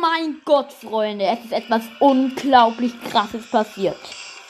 mein 0.00 0.40
Gott, 0.44 0.72
Freunde, 0.72 1.24
es 1.26 1.44
ist 1.44 1.52
etwas 1.52 1.82
unglaublich 2.00 2.92
krasses 3.10 3.48
passiert. 3.50 3.98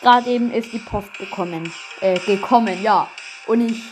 Gerade 0.03 0.31
eben 0.31 0.53
ist 0.53 0.73
die 0.73 0.79
Post 0.79 1.13
gekommen. 1.19 1.73
Äh, 2.01 2.19
gekommen, 2.21 2.83
ja. 2.83 3.09
Und 3.47 3.69
ich 3.69 3.83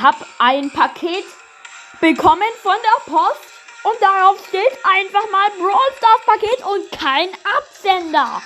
habe 0.00 0.26
ein 0.38 0.70
Paket 0.70 1.24
bekommen 2.00 2.42
von 2.62 2.74
der 2.82 3.12
Post. 3.12 3.40
Und 3.84 3.94
darauf 4.00 4.38
steht 4.48 4.78
einfach 4.84 5.30
mal 5.30 5.48
Brawl 5.58 5.92
Stars 5.96 6.24
Paket 6.26 6.66
und 6.66 6.90
kein 6.98 7.28
Absender. 7.56 8.42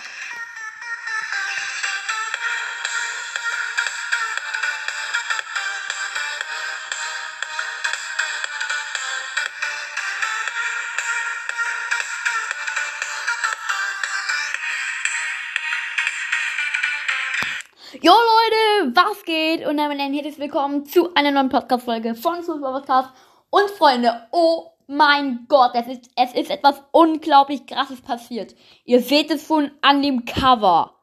Was 19.04 19.24
geht? 19.24 19.66
Und 19.66 19.78
damit 19.78 19.98
ein 19.98 20.12
herzliches 20.12 20.38
Willkommen 20.38 20.86
zu 20.86 21.12
einer 21.14 21.32
neuen 21.32 21.48
Podcast-Folge 21.48 22.14
von 22.14 22.42
Super 22.44 22.72
Podcast. 22.72 23.10
Und 23.50 23.68
Freunde, 23.70 24.28
oh 24.30 24.70
mein 24.86 25.46
Gott, 25.48 25.72
es 25.74 25.88
ist, 25.88 26.10
es 26.14 26.32
ist 26.34 26.50
etwas 26.50 26.80
unglaublich 26.92 27.66
krasses 27.66 28.00
passiert. 28.00 28.54
Ihr 28.84 29.00
seht 29.00 29.32
es 29.32 29.44
schon 29.44 29.72
an 29.80 30.02
dem 30.02 30.24
Cover. 30.24 30.94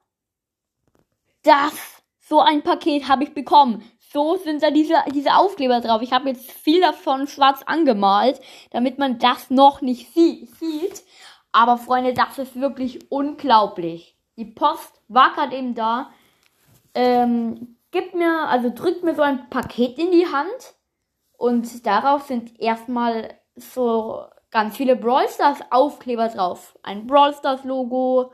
Das, 1.43 1.73
so 2.21 2.39
ein 2.39 2.63
Paket 2.63 3.09
habe 3.09 3.25
ich 3.25 3.33
bekommen. 3.33 3.83
So 4.13 4.37
sind 4.37 4.63
da 4.63 4.71
diese, 4.71 4.95
diese 5.13 5.35
Aufkleber 5.35 5.81
drauf. 5.81 6.01
Ich 6.01 6.13
habe 6.13 6.29
jetzt 6.29 6.49
viel 6.49 6.79
davon 6.79 7.27
schwarz 7.27 7.63
angemalt, 7.65 8.39
damit 8.71 8.97
man 8.97 9.19
das 9.19 9.49
noch 9.49 9.81
nicht 9.81 10.13
sie 10.13 10.47
sieht. 10.57 11.03
Aber 11.51 11.77
Freunde, 11.77 12.13
das 12.13 12.37
ist 12.37 12.55
wirklich 12.55 13.11
unglaublich. 13.11 14.15
Die 14.37 14.45
Post 14.45 15.01
war 15.09 15.33
gerade 15.33 15.57
eben 15.57 15.75
da 15.75 16.11
ähm, 16.93 17.75
gibt 17.91 18.13
mir, 18.13 18.47
also 18.47 18.71
drückt 18.73 19.03
mir 19.03 19.15
so 19.15 19.21
ein 19.21 19.49
Paket 19.49 19.97
in 19.97 20.11
die 20.11 20.27
Hand 20.27 20.75
und 21.37 21.85
darauf 21.85 22.23
sind 22.23 22.59
erstmal 22.59 23.33
so 23.55 24.25
ganz 24.51 24.77
viele 24.77 24.95
Brawl 24.95 25.27
Stars 25.29 25.59
Aufkleber 25.69 26.27
drauf. 26.27 26.77
Ein 26.83 27.07
Brawl 27.07 27.33
Stars 27.33 27.63
Logo, 27.63 28.31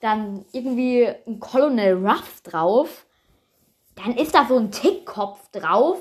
dann 0.00 0.44
irgendwie 0.52 1.06
ein 1.26 1.40
Colonel 1.40 2.06
Ruff 2.06 2.40
drauf. 2.42 3.06
Dann 3.96 4.16
ist 4.16 4.34
da 4.34 4.46
so 4.46 4.56
ein 4.56 4.70
Tickkopf 4.70 5.50
drauf. 5.50 6.00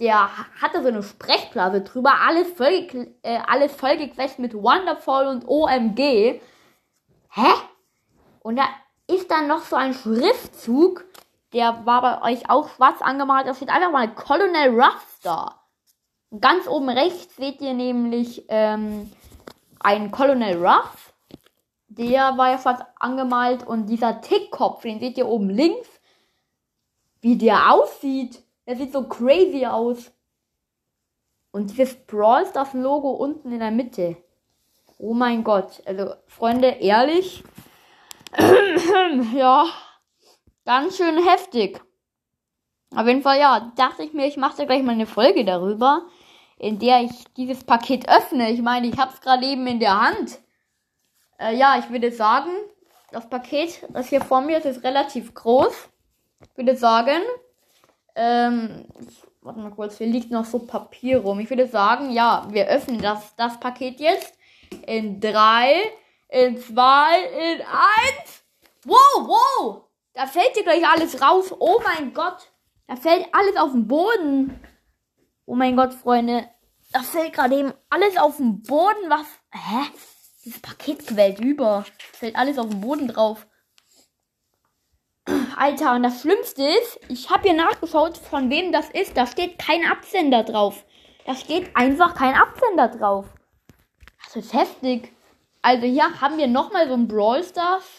Der 0.00 0.28
hatte 0.60 0.82
so 0.82 0.88
eine 0.88 1.02
Sprechblase 1.02 1.82
drüber. 1.82 2.14
Alles 2.26 2.50
voll, 2.52 2.88
äh, 3.22 3.38
alles 3.46 3.74
vollgequetscht 3.74 4.38
mit 4.38 4.54
Wonderful 4.54 5.26
und 5.26 5.46
OMG. 5.46 6.40
Hä? 7.30 7.52
Und 8.40 8.56
da 8.56 8.64
ist 9.06 9.30
dann 9.30 9.48
noch 9.48 9.62
so 9.62 9.76
ein 9.76 9.94
Schriftzug 9.94 11.04
der 11.56 11.86
war 11.86 12.02
bei 12.02 12.32
euch 12.32 12.50
auch 12.50 12.68
schwarz 12.68 13.00
angemalt. 13.00 13.46
Da 13.46 13.54
steht 13.54 13.70
einfach 13.70 13.90
mal 13.90 14.14
Colonel 14.14 14.78
Ruffstar. 14.78 15.66
Ganz 16.38 16.68
oben 16.68 16.90
rechts 16.90 17.34
seht 17.36 17.62
ihr 17.62 17.72
nämlich 17.72 18.44
ähm, 18.50 19.10
einen 19.80 20.10
Colonel 20.10 20.62
Ruff. 20.62 21.14
Der 21.88 22.36
war 22.36 22.50
ja 22.50 22.58
schwarz 22.58 22.82
angemalt. 23.00 23.66
Und 23.66 23.86
dieser 23.86 24.20
Tickkopf, 24.20 24.82
den 24.82 25.00
seht 25.00 25.16
ihr 25.16 25.26
oben 25.26 25.48
links. 25.48 25.88
Wie 27.22 27.38
der 27.38 27.72
aussieht. 27.72 28.42
Der 28.66 28.76
sieht 28.76 28.92
so 28.92 29.04
crazy 29.04 29.64
aus. 29.64 30.12
Und 31.52 31.70
dieses 31.70 31.94
Brawl 31.94 32.44
Stars 32.44 32.74
Logo 32.74 33.12
unten 33.12 33.50
in 33.50 33.60
der 33.60 33.70
Mitte. 33.70 34.18
Oh 34.98 35.14
mein 35.14 35.42
Gott. 35.42 35.82
Also, 35.86 36.16
Freunde, 36.26 36.68
ehrlich. 36.68 37.42
ja. 39.34 39.64
Ganz 40.66 40.96
schön 40.96 41.24
heftig. 41.24 41.80
Auf 42.92 43.06
jeden 43.06 43.22
Fall, 43.22 43.38
ja, 43.38 43.72
dachte 43.76 44.02
ich 44.02 44.12
mir, 44.12 44.26
ich 44.26 44.36
mache 44.36 44.56
da 44.56 44.64
gleich 44.64 44.82
mal 44.82 44.92
eine 44.92 45.06
Folge 45.06 45.44
darüber, 45.44 46.02
in 46.58 46.80
der 46.80 47.02
ich 47.02 47.12
dieses 47.36 47.62
Paket 47.62 48.08
öffne. 48.08 48.50
Ich 48.50 48.60
meine, 48.62 48.88
ich 48.88 48.98
habe 48.98 49.12
es 49.14 49.20
gerade 49.20 49.46
eben 49.46 49.64
in 49.68 49.78
der 49.78 50.00
Hand. 50.00 50.40
Äh, 51.38 51.56
ja, 51.56 51.78
ich 51.78 51.88
würde 51.90 52.10
sagen, 52.10 52.50
das 53.12 53.28
Paket, 53.28 53.86
das 53.90 54.08
hier 54.08 54.20
vor 54.20 54.40
mir 54.40 54.58
ist, 54.58 54.64
ist 54.64 54.82
relativ 54.82 55.34
groß. 55.34 55.88
Ich 56.40 56.56
würde 56.56 56.76
sagen, 56.76 57.22
ähm, 58.16 58.86
warte 59.42 59.60
mal 59.60 59.70
kurz, 59.70 59.98
hier 59.98 60.08
liegt 60.08 60.32
noch 60.32 60.46
so 60.46 60.58
Papier 60.58 61.20
rum. 61.20 61.38
Ich 61.38 61.48
würde 61.48 61.68
sagen, 61.68 62.10
ja, 62.10 62.44
wir 62.50 62.66
öffnen 62.66 63.00
das, 63.00 63.36
das 63.36 63.60
Paket 63.60 64.00
jetzt 64.00 64.36
in 64.84 65.20
drei, 65.20 65.76
in 66.28 66.58
zwei, 66.58 67.20
in 67.52 67.60
eins. 67.60 68.42
Wow, 68.84 69.28
wow! 69.28 69.85
Da 70.16 70.26
fällt 70.26 70.56
dir 70.56 70.62
gleich 70.62 70.82
alles 70.88 71.20
raus. 71.20 71.54
Oh 71.58 71.78
mein 71.84 72.14
Gott. 72.14 72.50
Da 72.86 72.96
fällt 72.96 73.28
alles 73.34 73.54
auf 73.56 73.72
den 73.72 73.86
Boden. 73.86 74.58
Oh 75.44 75.54
mein 75.54 75.76
Gott, 75.76 75.92
Freunde. 75.92 76.48
Da 76.90 77.02
fällt 77.02 77.34
gerade 77.34 77.54
eben 77.54 77.74
alles 77.90 78.16
auf 78.16 78.38
den 78.38 78.62
Boden. 78.62 79.10
Was? 79.10 79.26
Hä? 79.50 79.90
Dieses 80.42 80.62
Paket 80.62 81.06
quält 81.06 81.38
über. 81.40 81.84
Fällt 82.14 82.34
alles 82.34 82.56
auf 82.56 82.70
den 82.70 82.80
Boden 82.80 83.08
drauf. 83.08 83.46
Alter, 85.56 85.94
und 85.94 86.02
das 86.02 86.22
Schlimmste 86.22 86.62
ist, 86.62 86.98
ich 87.10 87.28
habe 87.28 87.42
hier 87.42 87.54
nachgeschaut, 87.54 88.16
von 88.16 88.48
wem 88.48 88.72
das 88.72 88.88
ist. 88.88 89.18
Da 89.18 89.26
steht 89.26 89.58
kein 89.58 89.84
Absender 89.84 90.44
drauf. 90.44 90.86
Da 91.26 91.34
steht 91.34 91.76
einfach 91.76 92.14
kein 92.14 92.34
Absender 92.34 92.88
drauf. 92.88 93.26
Das 94.24 94.36
ist 94.36 94.54
heftig. 94.54 95.12
Also 95.60 95.86
hier 95.86 96.22
haben 96.22 96.38
wir 96.38 96.46
nochmal 96.46 96.88
so 96.88 96.94
ein 96.94 97.06
Brawl 97.06 97.44
Stars 97.44 97.95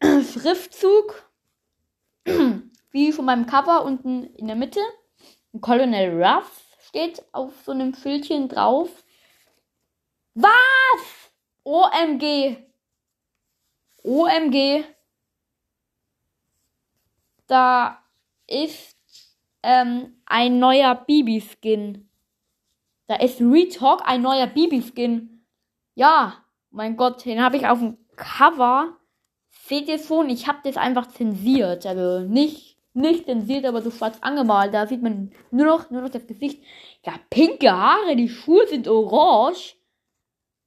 Schriftzug. 0.02 1.30
Wie 2.90 3.12
von 3.12 3.24
meinem 3.24 3.46
Cover 3.46 3.84
unten 3.84 4.24
in 4.34 4.46
der 4.46 4.56
Mitte. 4.56 4.80
Colonel 5.60 6.22
Ruff 6.22 6.62
steht 6.88 7.24
auf 7.32 7.52
so 7.64 7.72
einem 7.72 7.94
Schildchen 7.94 8.48
drauf. 8.48 9.04
Was? 10.34 11.32
OMG. 11.64 12.56
OMG. 14.02 14.84
Da 17.46 18.02
ist 18.46 18.96
ähm, 19.62 20.20
ein 20.24 20.58
neuer 20.58 20.94
Bibi-Skin. 20.94 22.08
Da 23.06 23.16
ist 23.16 23.40
Retalk 23.40 24.02
ein 24.04 24.22
neuer 24.22 24.46
Bibi-Skin. 24.46 25.44
Ja, 25.94 26.44
mein 26.70 26.96
Gott, 26.96 27.24
den 27.24 27.42
habe 27.42 27.56
ich 27.56 27.66
auf 27.66 27.80
dem 27.80 27.98
Cover 28.16 28.99
Seht 29.70 29.86
ihr 29.86 30.00
schon, 30.00 30.28
ich 30.30 30.48
habe 30.48 30.58
das 30.64 30.76
einfach 30.76 31.06
zensiert. 31.06 31.86
Also 31.86 32.26
nicht, 32.26 32.76
nicht 32.92 33.26
zensiert, 33.26 33.64
aber 33.64 33.82
so 33.82 33.92
schwarz 33.92 34.18
angemalt. 34.20 34.74
Da 34.74 34.88
sieht 34.88 35.00
man 35.00 35.30
nur 35.52 35.64
noch, 35.64 35.90
nur 35.90 36.02
noch 36.02 36.10
das 36.10 36.26
Gesicht. 36.26 36.60
Ja, 37.06 37.14
pinke 37.30 37.70
Haare, 37.70 38.16
die 38.16 38.28
Schuhe 38.28 38.66
sind 38.66 38.88
orange. 38.88 39.76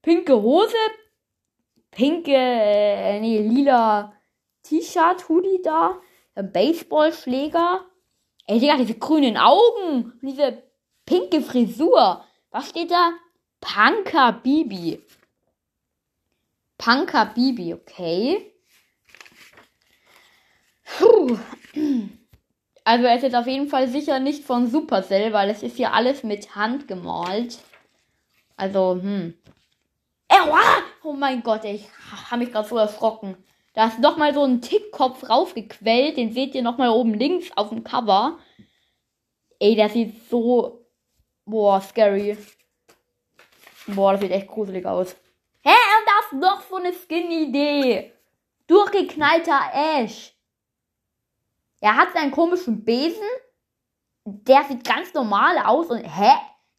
Pinke 0.02 0.42
Hose, 0.42 0.78
pinke, 1.92 2.32
äh, 2.34 3.20
nee, 3.20 3.40
lila 3.42 4.14
T-Shirt, 4.64 5.28
Hoodie 5.28 5.62
da. 5.62 5.98
Baseballschläger. 6.36 7.86
Ey, 8.48 8.60
Digga, 8.60 8.78
diese 8.78 8.96
grünen 8.96 9.36
Augen. 9.36 10.14
Diese 10.22 10.64
pinke 11.06 11.42
Frisur. 11.42 12.24
Was 12.52 12.70
steht 12.70 12.92
da? 12.92 13.12
Punker 13.60 14.32
Bibi. 14.32 15.06
Punker 16.78 17.26
Bibi, 17.26 17.74
okay. 17.74 18.53
Also 22.86 23.06
es 23.06 23.24
ist 23.24 23.36
auf 23.36 23.48
jeden 23.48 23.68
Fall 23.68 23.88
sicher 23.88 24.20
nicht 24.20 24.44
von 24.44 24.68
Supercell, 24.68 25.32
weil 25.32 25.50
es 25.50 25.64
ist 25.64 25.80
ja 25.80 25.92
alles 25.92 26.24
mit 26.24 26.56
Hand 26.56 26.88
gemalt. 26.88 27.60
Also, 28.58 29.00
hm. 29.02 29.34
Ewa! 30.28 30.62
Oh 31.04 31.14
mein 31.14 31.44
Gott, 31.44 31.64
ich 31.64 31.88
habe 32.30 32.44
mich 32.44 32.52
gerade 32.52 32.68
so 32.68 32.78
erschrocken. 32.78 33.38
Da 33.74 33.88
ist 33.88 34.00
nochmal 34.00 34.34
so 34.34 34.44
ein 34.44 34.62
Tickkopf 34.62 35.30
raufgequellt. 35.30 36.18
Den 36.18 36.34
seht 36.34 36.56
ihr 36.56 36.62
nochmal 36.62 36.90
oben 36.90 37.14
links 37.14 37.52
auf 37.56 37.70
dem 37.70 37.84
Cover. 37.84 38.38
Ey, 39.60 39.76
das 39.76 39.94
sieht 39.94 40.30
so... 40.30 40.86
Boah, 41.46 41.82
scary. 41.82 42.38
Boah, 43.88 44.14
das 44.14 44.22
sieht 44.22 44.32
echt 44.32 44.48
gruselig 44.48 44.86
aus. 44.86 45.16
Hä, 45.62 45.72
und 45.72 46.40
das 46.40 46.40
noch 46.40 46.62
so 46.70 46.76
eine 46.76 46.94
Skin-Idee. 46.94 48.14
Durchgeknallter 48.68 49.60
Ash. 49.74 50.33
Er 51.84 51.98
hat 51.98 52.14
seinen 52.14 52.32
komischen 52.32 52.86
Besen. 52.86 53.28
Der 54.24 54.64
sieht 54.64 54.86
ganz 54.86 55.14
normal 55.14 55.58
aus 55.58 55.88
und 55.88 56.02
hä? 56.06 56.32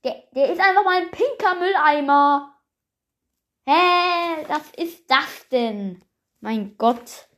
Der, 0.03 0.25
der 0.35 0.51
ist 0.51 0.59
einfach 0.59 0.83
mal 0.83 0.97
ein 0.97 1.11
pinker 1.11 1.55
Mülleimer. 1.57 2.59
Hä? 3.67 4.47
Was 4.49 4.71
ist 4.79 5.05
das 5.11 5.47
denn? 5.51 6.03
Mein 6.41 6.79
Gott. 6.79 7.29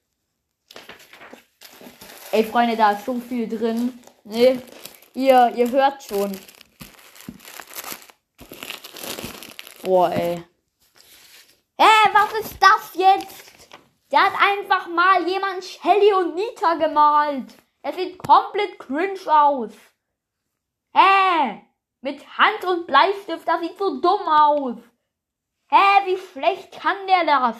Ey, 2.30 2.44
Freunde, 2.44 2.76
da 2.76 2.92
ist 2.92 3.04
so 3.04 3.18
viel 3.18 3.48
drin. 3.48 3.98
Ne? 4.22 4.62
Ihr, 5.14 5.52
ihr 5.56 5.68
hört 5.68 6.04
schon. 6.04 6.38
Boah, 9.82 10.12
ey. 10.12 10.36
Hä, 11.78 12.10
was 12.12 12.32
ist 12.44 12.56
das 12.60 12.94
jetzt? 12.94 13.45
Der 14.12 14.22
hat 14.22 14.40
einfach 14.40 14.86
mal 14.88 15.26
jemand 15.26 15.64
Shelly 15.64 16.12
und 16.12 16.34
Nita 16.34 16.74
gemalt. 16.74 17.54
Er 17.82 17.92
sieht 17.92 18.18
komplett 18.18 18.78
cringe 18.78 19.26
aus. 19.26 19.72
Hä? 20.94 21.62
Mit 22.00 22.38
Hand 22.38 22.64
und 22.64 22.86
Bleistift, 22.86 23.46
das 23.46 23.60
sieht 23.60 23.78
so 23.78 24.00
dumm 24.00 24.28
aus. 24.28 24.78
Hä, 25.68 26.06
wie 26.06 26.18
schlecht 26.18 26.80
kann 26.80 27.06
der 27.06 27.24
das? 27.24 27.56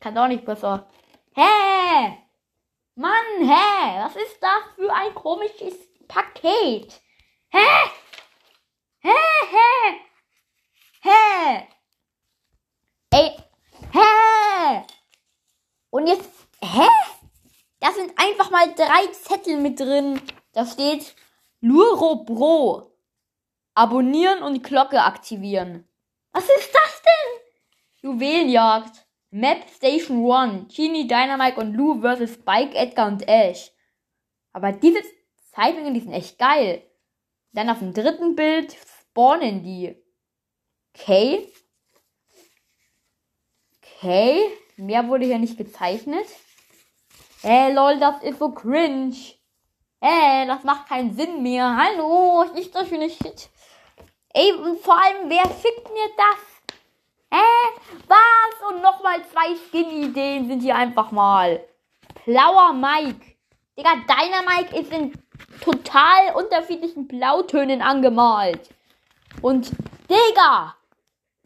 Kann 0.00 0.14
doch 0.14 0.28
nicht 0.28 0.44
besser. 0.44 0.88
Hä? 1.34 2.28
Mann, 2.94 3.38
hä? 3.40 4.00
Was 4.02 4.16
ist 4.16 4.42
das 4.42 4.64
für 4.74 4.92
ein 4.92 5.14
komisches 5.14 5.76
Paket? 6.08 7.00
Hä? 7.50 7.68
Hä, 9.00 9.14
hä? 9.52 10.00
Hä? 11.02 11.68
Ey, 13.12 13.36
hä? 13.92 14.86
Und 15.90 16.06
jetzt, 16.08 16.48
hä? 16.60 16.88
Da 17.80 17.92
sind 18.58 18.58
einfach 18.58 18.58
mal 18.58 18.74
drei 18.74 19.12
Zettel 19.12 19.56
mit 19.58 19.80
drin. 19.80 20.20
Da 20.52 20.66
steht 20.66 21.14
Luro 21.60 22.24
Bro. 22.24 22.92
Abonnieren 23.74 24.42
und 24.42 24.62
Glocke 24.62 25.02
aktivieren. 25.02 25.86
Was 26.32 26.44
ist 26.44 26.72
das 26.72 27.02
denn? 27.02 28.10
Juwelenjagd. 28.10 29.06
Map 29.30 29.68
Station 29.68 30.30
1. 30.30 30.74
Genie, 30.74 31.06
Dynamite 31.06 31.60
und 31.60 31.74
Lou 31.74 32.00
vs. 32.00 32.34
Spike, 32.34 32.74
Edgar 32.74 33.08
und 33.08 33.28
Ash. 33.28 33.70
Aber 34.52 34.72
diese 34.72 35.02
Zeitungen, 35.52 35.92
die 35.92 36.00
sind 36.00 36.12
echt 36.12 36.38
geil. 36.38 36.82
Dann 37.52 37.68
auf 37.68 37.80
dem 37.80 37.92
dritten 37.92 38.34
Bild 38.34 38.74
spawnen 39.10 39.62
die. 39.62 39.94
Okay. 40.94 41.52
Okay. 43.82 44.48
Mehr 44.76 45.06
wurde 45.08 45.26
hier 45.26 45.38
nicht 45.38 45.58
gezeichnet. 45.58 46.26
Ey, 47.42 47.72
lol, 47.72 47.98
das 47.98 48.20
ist 48.22 48.40
so 48.40 48.50
cringe. 48.50 49.14
Ey, 50.00 50.46
das 50.46 50.64
macht 50.64 50.88
keinen 50.88 51.14
Sinn 51.14 51.42
mehr. 51.42 51.76
Hallo, 51.76 52.44
nicht 52.52 52.72
so 52.74 52.84
schöne 52.84 53.08
Shit. 53.08 53.48
Ey, 54.34 54.52
und 54.52 54.80
vor 54.80 54.96
allem, 55.00 55.30
wer 55.30 55.44
fickt 55.44 55.88
mir 55.92 56.08
das? 56.16 56.78
Hä? 57.30 57.96
Was? 58.08 58.72
Und 58.72 58.82
nochmal 58.82 59.24
zwei 59.26 59.54
Skin-Ideen 59.54 60.48
sind 60.48 60.62
hier 60.62 60.74
einfach 60.74 61.12
mal. 61.12 61.64
Blauer 62.24 62.72
Mike. 62.72 63.36
Digga, 63.76 63.90
deiner 64.08 64.42
Mike 64.42 64.76
ist 64.76 64.92
in 64.92 65.12
total 65.62 66.34
unterschiedlichen 66.34 67.06
Blautönen 67.06 67.82
angemalt. 67.82 68.68
Und, 69.42 69.70
Digga, 70.10 70.74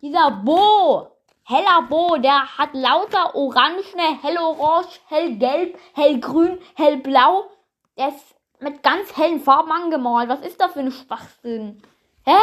dieser 0.00 0.30
Bo, 0.30 1.11
heller 1.44 1.82
Bo, 1.82 2.16
der 2.16 2.58
hat 2.58 2.70
lauter 2.72 3.34
orangene, 3.34 4.22
hellorange, 4.22 5.00
hellgelb, 5.06 5.78
hellgrün, 5.94 6.58
hellblau. 6.74 7.50
Der 7.96 8.08
ist 8.08 8.34
mit 8.60 8.82
ganz 8.82 9.16
hellen 9.16 9.40
Farben 9.40 9.72
angemalt. 9.72 10.28
Was 10.28 10.40
ist 10.40 10.60
das 10.60 10.72
für 10.72 10.80
ein 10.80 10.92
Schwachsinn? 10.92 11.82
Hä? 12.24 12.38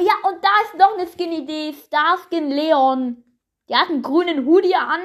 Ja, 0.00 0.12
und 0.28 0.42
da 0.42 0.48
ist 0.64 0.74
noch 0.74 0.94
eine 0.94 1.06
Skin-Idee. 1.06 1.74
Starskin 1.86 2.50
Leon. 2.50 3.24
Der 3.68 3.80
hat 3.80 3.88
einen 3.88 4.02
grünen 4.02 4.44
Hoodie 4.46 4.74
an. 4.74 5.00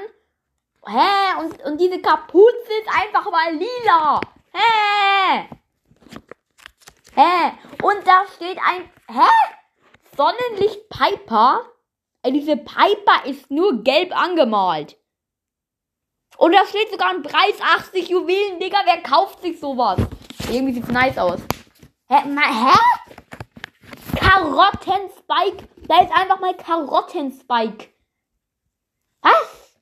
Hä? 0.86 1.40
Und, 1.40 1.64
und 1.64 1.80
diese 1.80 2.02
Kapuze 2.02 2.74
ist 2.82 2.90
einfach 2.90 3.30
mal 3.30 3.54
lila. 3.54 4.22
Hä? 4.52 5.48
Hä? 7.16 7.52
Und 7.84 8.08
da 8.08 8.26
steht 8.36 8.58
ein. 8.58 8.90
Hä? 9.08 9.30
Sonnenlicht 10.18 10.90
Piper? 10.90 11.62
Ey, 12.24 12.34
diese 12.34 12.56
Piper 12.56 13.26
ist 13.26 13.50
nur 13.50 13.84
gelb 13.84 14.16
angemalt. 14.16 14.98
Und 16.38 16.54
da 16.54 16.66
steht 16.66 16.90
sogar 16.92 17.10
ein 17.10 17.24
Preis 17.24 17.60
80 17.62 18.10
Juwelen, 18.10 18.60
Digga. 18.60 18.80
Wer 18.86 19.02
kauft 19.02 19.42
sich 19.42 19.60
sowas? 19.60 20.00
Irgendwie 20.50 20.74
sieht's 20.74 20.88
nice 20.92 21.18
aus. 21.18 21.40
Hä? 22.08 22.24
Na, 22.28 22.42
hä? 22.42 22.78
Karottenspike. 24.16 25.68
Da 25.88 26.02
ist 26.02 26.12
einfach 26.12 26.40
mal 26.40 26.56
Karottenspike. 26.56 27.90
Was? 29.22 29.78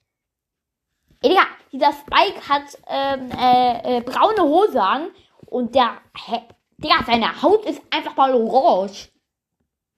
Ey, 1.22 1.30
Digga, 1.30 1.46
dieser 1.72 1.94
Spike 1.94 2.48
hat 2.48 2.78
ähm, 2.88 3.32
äh, 3.32 3.98
äh, 3.98 4.02
braune 4.02 4.42
Hose 4.44 4.82
an 4.82 5.12
und 5.46 5.76
der, 5.76 6.02
hä? 6.26 6.42
Digga, 6.78 7.04
seine 7.06 7.42
Haut 7.42 7.66
ist 7.66 7.82
einfach 7.90 8.16
mal 8.16 8.34
orange. 8.34 9.10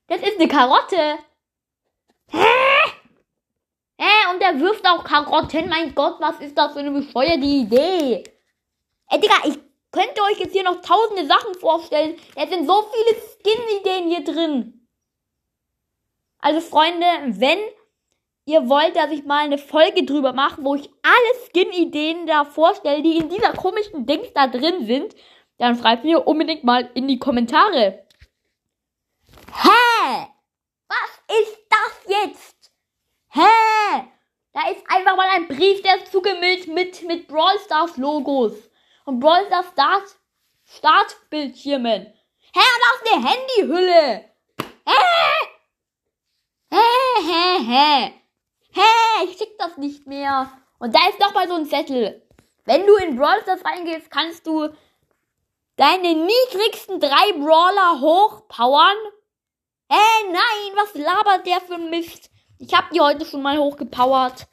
Das 0.07 0.21
ist 0.21 0.39
eine 0.39 0.47
Karotte. 0.47 1.19
Hä? 2.27 2.71
Der 4.51 4.59
wirft 4.59 4.85
auch 4.85 5.03
Karotten. 5.03 5.69
Mein 5.69 5.95
Gott, 5.95 6.17
was 6.19 6.39
ist 6.39 6.57
das 6.57 6.73
für 6.73 6.79
eine 6.79 6.91
bescheuerte 6.91 7.45
Idee? 7.45 8.23
Ey, 9.09 9.19
Digga, 9.19 9.35
ich 9.45 9.57
könnte 9.91 10.21
euch 10.23 10.39
jetzt 10.39 10.51
hier 10.51 10.63
noch 10.63 10.81
tausende 10.81 11.25
Sachen 11.25 11.55
vorstellen. 11.55 12.17
Es 12.35 12.49
sind 12.49 12.67
so 12.67 12.83
viele 12.91 13.15
Skin-Ideen 13.15 14.09
hier 14.09 14.23
drin. 14.23 14.87
Also, 16.39 16.59
Freunde, 16.59 17.05
wenn 17.27 17.59
ihr 18.45 18.67
wollt, 18.67 18.95
dass 18.95 19.11
ich 19.11 19.23
mal 19.23 19.45
eine 19.45 19.57
Folge 19.57 20.03
drüber 20.03 20.33
mache, 20.33 20.63
wo 20.63 20.75
ich 20.75 20.89
alle 21.01 21.45
Skin-Ideen 21.47 22.27
da 22.27 22.43
vorstelle, 22.43 23.03
die 23.03 23.17
in 23.17 23.29
dieser 23.29 23.53
komischen 23.53 24.05
Dings 24.05 24.33
da 24.33 24.47
drin 24.47 24.85
sind, 24.85 25.15
dann 25.59 25.77
schreibt 25.77 26.03
mir 26.03 26.27
unbedingt 26.27 26.63
mal 26.63 26.89
in 26.93 27.07
die 27.07 27.19
Kommentare. 27.19 28.05
Hä? 29.53 30.27
Was 30.89 31.39
ist 31.39 31.57
das 31.69 32.17
jetzt? 32.23 32.71
Hä? 33.29 34.11
Da 34.53 34.69
ist 34.69 34.83
einfach 34.87 35.15
mal 35.15 35.29
ein 35.29 35.47
Brief, 35.47 35.81
der 35.81 35.97
ist 35.97 36.11
zugemüllt 36.11 36.67
mit, 36.67 37.03
mit 37.03 37.27
Brawl 37.27 37.57
Stars 37.59 37.95
Logos. 37.97 38.53
Und 39.05 39.19
Brawl 39.19 39.45
Stars 39.45 39.67
Start, 39.71 40.15
Startbildschirmen. 40.65 42.13
Hä, 42.53 42.59
und 42.59 43.05
ist 43.05 43.13
eine 43.13 43.29
Handyhülle. 43.29 44.25
Hä? 44.85 45.47
Hä, 46.69 46.77
hä, 47.25 47.59
hä. 47.65 48.13
Hä, 48.73 49.25
ich 49.25 49.37
schick 49.37 49.57
das 49.57 49.77
nicht 49.77 50.05
mehr. 50.05 50.51
Und 50.79 50.93
da 50.93 50.99
ist 51.09 51.19
noch 51.19 51.33
mal 51.33 51.47
so 51.47 51.55
ein 51.55 51.65
Zettel. 51.65 52.27
Wenn 52.65 52.85
du 52.85 52.95
in 52.97 53.15
Brawl 53.15 53.41
Stars 53.41 53.63
reingehst, 53.63 54.11
kannst 54.11 54.45
du 54.45 54.69
deine 55.77 56.13
niedrigsten 56.13 56.99
drei 56.99 57.31
Brawler 57.33 58.01
hochpowern. 58.01 58.97
Hä, 59.89 60.25
nein, 60.27 60.75
was 60.75 60.93
labert 60.95 61.45
der 61.45 61.61
für 61.61 61.77
Mist? 61.77 62.30
Ich 62.61 62.75
hab 62.75 62.91
die 62.91 63.01
heute 63.01 63.25
schon 63.25 63.41
mal 63.41 63.57
hochgepowert. 63.57 64.45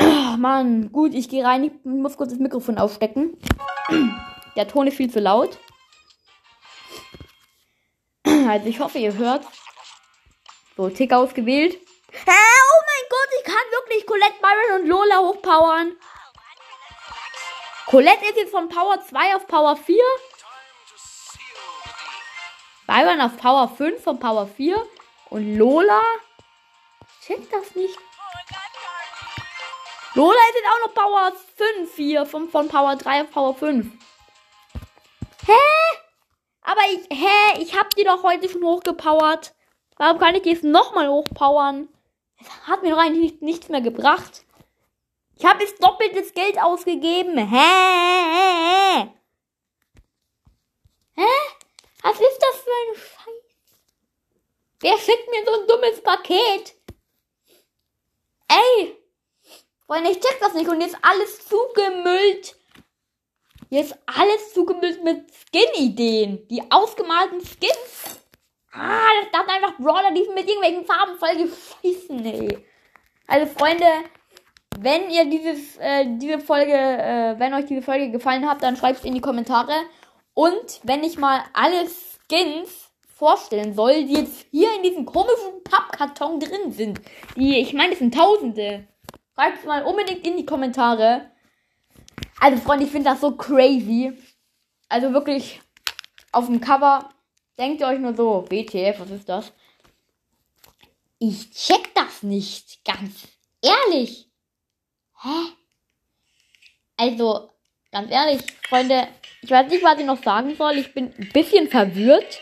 Oh, 0.00 0.36
Mann, 0.36 0.90
gut, 0.90 1.14
ich 1.14 1.28
gehe 1.28 1.44
rein. 1.44 1.62
Ich 1.62 1.72
muss 1.84 2.16
kurz 2.16 2.30
das 2.30 2.40
Mikrofon 2.40 2.76
aufstecken. 2.76 3.38
Der 4.56 4.66
Ton 4.66 4.88
ist 4.88 4.96
viel 4.96 5.12
zu 5.12 5.20
laut. 5.20 5.58
Also 8.24 8.66
ich 8.66 8.80
hoffe, 8.80 8.98
ihr 8.98 9.14
hört. 9.14 9.46
So, 10.76 10.90
Tick 10.90 11.12
ausgewählt. 11.12 11.74
Hä? 11.74 12.30
Oh 12.30 12.82
mein 12.88 13.08
Gott, 13.10 13.28
ich 13.38 13.44
kann 13.44 13.54
wirklich 13.70 14.04
Colette, 14.04 14.40
Byron 14.40 14.80
und 14.80 14.88
Lola 14.88 15.18
hochpowern. 15.18 15.92
Colette 17.86 18.24
ist 18.24 18.36
jetzt 18.36 18.50
von 18.50 18.68
Power 18.68 19.00
2 19.08 19.36
auf 19.36 19.46
Power 19.46 19.76
4. 19.76 19.96
Byron 22.88 23.20
auf 23.20 23.36
Power 23.36 23.68
5 23.68 24.02
von 24.02 24.18
Power 24.18 24.48
4. 24.48 24.84
Und 25.30 25.56
Lola. 25.56 26.00
Check 27.26 27.50
das 27.50 27.74
nicht. 27.74 27.98
Lola 30.14 30.38
ist 30.48 30.54
jetzt 30.54 30.68
auch 30.68 30.86
noch 30.86 30.94
Power 30.94 31.32
5 31.56 31.96
hier. 31.96 32.26
Von, 32.26 32.48
von 32.48 32.68
Power 32.68 32.96
3 32.96 33.22
auf 33.22 33.30
Power 33.30 33.54
5. 33.54 33.86
Hä? 35.46 35.52
Aber 36.62 36.80
ich, 36.90 37.06
hä? 37.10 37.62
Ich 37.62 37.78
hab 37.78 37.90
die 37.94 38.04
doch 38.04 38.22
heute 38.22 38.48
schon 38.48 38.64
hochgepowert. 38.64 39.54
Warum 39.96 40.18
kann 40.18 40.34
ich 40.34 40.42
die 40.42 40.50
jetzt 40.50 40.64
nochmal 40.64 41.08
hochpowern? 41.08 41.88
Das 42.38 42.48
hat 42.66 42.82
mir 42.82 42.90
doch 42.90 43.02
eigentlich 43.02 43.40
nichts 43.40 43.68
mehr 43.68 43.80
gebracht. 43.80 44.44
Ich 45.36 45.44
habe 45.44 45.62
jetzt 45.62 45.82
doppeltes 45.82 46.34
Geld 46.34 46.60
ausgegeben. 46.60 47.36
Hä? 47.38 49.08
Hä? 51.14 51.26
Was 52.02 52.20
ist 52.20 52.38
das 52.40 52.60
für 52.62 52.70
ein 52.70 52.94
Scheiß? 52.94 53.17
Wer 54.80 54.96
schickt 54.98 55.28
mir 55.30 55.44
so 55.44 55.60
ein 55.60 55.66
dummes 55.66 56.02
Paket? 56.02 56.74
Ey! 58.48 58.96
Freunde, 59.86 60.10
ich 60.10 60.20
check 60.20 60.38
das 60.40 60.54
nicht. 60.54 60.68
Und 60.68 60.80
jetzt 60.80 60.96
alles 61.02 61.46
zugemüllt. 61.48 62.54
Jetzt 63.70 63.96
alles 64.06 64.54
zugemüllt 64.54 65.02
mit 65.02 65.32
Skin-Ideen. 65.34 66.46
Die 66.48 66.62
ausgemalten 66.70 67.40
Skins. 67.40 68.20
Ah, 68.72 69.08
das 69.32 69.40
sind 69.40 69.50
einfach 69.50 69.76
Brawler, 69.78 70.12
die 70.12 70.28
mit 70.34 70.48
irgendwelchen 70.48 70.84
Farben 70.84 71.18
voll 71.18 71.36
geschissen, 71.36 72.24
ey. 72.24 72.64
Also, 73.26 73.52
Freunde, 73.52 73.86
wenn 74.78 75.10
ihr 75.10 75.24
dieses, 75.24 75.76
äh, 75.78 76.04
diese 76.18 76.38
Folge, 76.38 76.72
äh, 76.72 77.34
wenn 77.38 77.54
euch 77.54 77.66
diese 77.66 77.82
Folge 77.82 78.10
gefallen 78.10 78.48
hat, 78.48 78.62
dann 78.62 78.76
schreibt 78.76 79.00
es 79.00 79.04
in 79.04 79.14
die 79.14 79.20
Kommentare. 79.20 79.72
Und 80.34 80.80
wenn 80.84 81.02
ich 81.02 81.18
mal 81.18 81.42
alle 81.52 81.88
Skins 81.88 82.87
vorstellen 83.18 83.74
soll, 83.74 84.04
die 84.04 84.14
jetzt 84.14 84.46
hier 84.52 84.72
in 84.76 84.84
diesem 84.84 85.04
komischen 85.04 85.64
Pappkarton 85.64 86.38
drin 86.38 86.70
sind. 86.70 87.00
Die, 87.36 87.58
ich 87.58 87.72
meine, 87.72 87.92
es 87.92 87.98
sind 87.98 88.14
Tausende. 88.14 88.86
Schreibt 89.34 89.58
es 89.58 89.64
mal 89.64 89.82
unbedingt 89.82 90.24
in 90.24 90.36
die 90.36 90.46
Kommentare. 90.46 91.32
Also, 92.40 92.62
Freunde, 92.62 92.84
ich 92.84 92.92
finde 92.92 93.10
das 93.10 93.20
so 93.20 93.32
crazy. 93.32 94.12
Also 94.88 95.12
wirklich, 95.12 95.60
auf 96.30 96.46
dem 96.46 96.60
Cover 96.60 97.10
denkt 97.58 97.80
ihr 97.80 97.88
euch 97.88 97.98
nur 97.98 98.14
so, 98.14 98.44
WTF, 98.48 99.00
was 99.00 99.10
ist 99.10 99.28
das? 99.28 99.52
Ich 101.18 101.50
check 101.50 101.92
das 101.94 102.22
nicht, 102.22 102.84
ganz 102.84 103.26
ehrlich. 103.60 104.30
Hä? 105.20 105.52
Also, 106.96 107.50
ganz 107.90 108.12
ehrlich, 108.12 108.42
Freunde, 108.68 109.08
ich 109.42 109.50
weiß 109.50 109.68
nicht, 109.68 109.82
was 109.82 109.98
ich 109.98 110.06
noch 110.06 110.22
sagen 110.22 110.54
soll. 110.54 110.78
Ich 110.78 110.94
bin 110.94 111.12
ein 111.18 111.30
bisschen 111.32 111.68
verwirrt, 111.68 112.40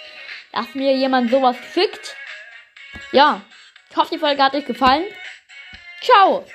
dass 0.56 0.74
mir 0.74 0.94
jemand 0.96 1.30
sowas 1.30 1.56
schickt. 1.74 2.16
Ja, 3.12 3.42
ich 3.90 3.96
hoffe, 3.96 4.14
die 4.14 4.18
Folge 4.18 4.42
hat 4.42 4.54
euch 4.54 4.64
gefallen. 4.64 5.04
Ciao! 6.00 6.46